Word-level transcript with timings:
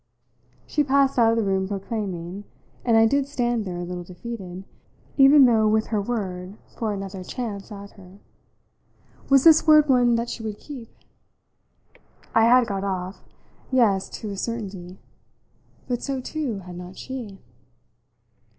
She 0.65 0.83
passed 0.83 1.19
out 1.19 1.33
of 1.33 1.37
the 1.37 1.43
room 1.43 1.67
proclaiming, 1.67 2.45
and 2.83 2.97
I 2.97 3.05
did 3.05 3.27
stand 3.27 3.65
there 3.65 3.77
a 3.77 3.83
little 3.83 4.03
defeated, 4.03 4.63
even 5.15 5.45
though 5.45 5.67
with 5.67 5.89
her 5.93 6.01
word 6.01 6.57
for 6.75 6.91
another 6.91 7.23
chance 7.23 7.71
at 7.71 7.91
her. 7.91 8.17
Was 9.29 9.43
this 9.43 9.67
word 9.67 9.89
one 9.89 10.15
that 10.15 10.27
she 10.27 10.41
would 10.41 10.57
keep? 10.57 10.89
I 12.33 12.45
had 12.45 12.65
got 12.65 12.83
off 12.83 13.23
yes, 13.71 14.09
to 14.21 14.31
a 14.31 14.37
certainty. 14.37 14.97
But 15.87 16.01
so 16.01 16.19
too 16.19 16.57
had 16.61 16.77
not 16.79 16.97
she? 16.97 17.37